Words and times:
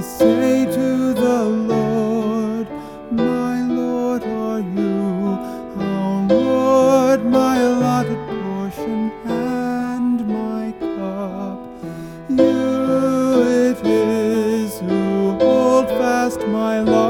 Say 0.00 0.64
to 0.64 1.12
the 1.12 1.44
Lord, 1.44 2.68
My 3.10 3.62
Lord 3.62 4.22
are 4.22 4.60
you, 4.60 5.38
our 5.76 6.26
Lord, 6.28 7.26
my 7.26 7.56
allotted 7.58 8.16
portion 8.28 9.10
and 9.26 10.24
my 10.28 10.72
cup. 10.78 11.58
You 12.30 13.42
it 13.42 13.84
is 13.84 14.78
who 14.78 15.36
hold 15.40 15.88
fast 15.88 16.46
my 16.46 16.80
lot. 16.80 17.07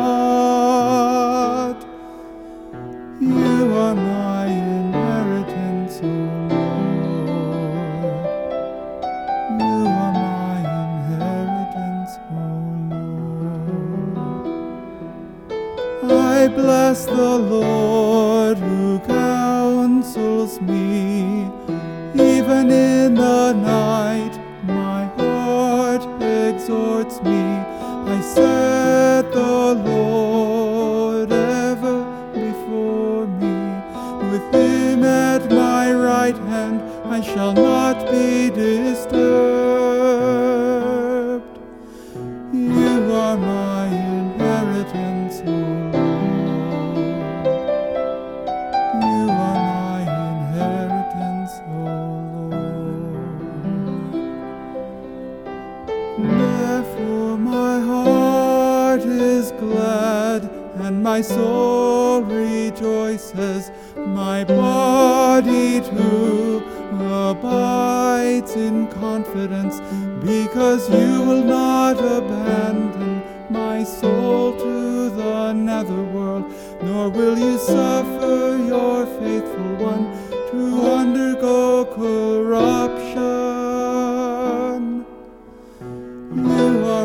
Bless 16.63 17.07
the 17.07 17.39
Lord 17.39 18.59
who 18.59 18.99
counsels 19.01 20.61
me. 20.61 21.47
Even 22.15 22.71
in 22.71 23.15
the 23.15 23.53
night, 23.53 24.35
my 24.65 25.05
heart 25.19 26.03
exhorts 26.21 27.23
me. 27.23 27.43
I 28.15 28.21
set 28.35 29.33
the 29.33 29.75
Lord 29.91 31.31
ever 31.33 31.97
before 32.35 33.27
me. 33.43 33.57
With 34.31 34.47
him 34.53 35.05
at 35.05 35.43
my 35.51 35.93
right 35.93 36.39
hand, 36.53 36.83
I 37.07 37.21
shall 37.21 37.53
not 37.53 38.11
be 38.11 38.51
disturbed. 38.51 39.19
You 42.53 43.13
are 43.25 43.37
my 43.37 43.87
inheritance, 43.87 45.37
Therefore 56.19 57.39
my 57.39 57.81
heart 57.81 59.01
is 59.03 59.53
glad, 59.53 60.51
and 60.77 61.03
my 61.03 61.21
soul 61.21 62.23
rejoices. 62.23 63.71
My 63.97 64.43
body 64.45 65.81
too 65.81 66.63
abides 67.01 68.57
in 68.57 68.89
confidence, 68.89 69.81
because 70.21 70.91
you 70.91 71.23
will 71.23 71.45
not 71.45 71.99
abandon 71.99 73.23
my 73.51 73.85
soul 73.85 74.57
to 74.59 75.11
the 75.11 75.53
netherworld, 75.53 76.45
nor 76.83 77.11
will 77.11 77.39
you 77.39 77.59
suffer 77.59 78.59
your 78.67 79.07
faithful 79.21 79.77
one 79.77 80.05
to 80.51 80.63
undergo 81.01 81.85
corruption. 81.85 82.18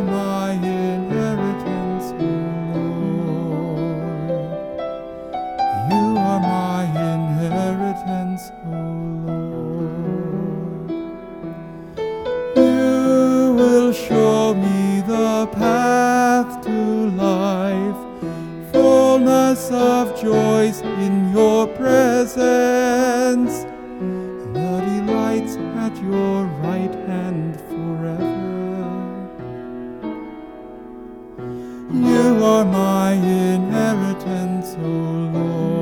My 0.06 0.52
inheritance, 0.52 2.14
O 2.20 2.26
Lord. 3.18 3.90
You 5.92 6.06
are 6.18 6.40
my 6.40 6.84
inheritance, 7.14 8.52
O 8.66 8.70
Lord. 9.28 9.64
You 12.56 13.54
will 13.58 13.92
show 13.94 14.54
me 14.54 15.02
the 15.08 15.48
path 15.54 16.64
to 16.66 17.10
life, 17.12 18.02
fullness 18.72 19.72
of 19.72 20.20
joys 20.22 20.82
in 20.82 21.32
your 21.32 21.68
presence, 21.68 23.66
the 24.54 24.82
delights 24.86 25.56
at 25.86 25.96
your 26.02 26.46
right 26.62 26.96
hand 27.08 27.60
forever. 27.70 28.33
are 32.44 32.66
my 32.66 33.14
inheritance, 33.14 34.76
O 34.78 34.88
Lord. 34.88 35.73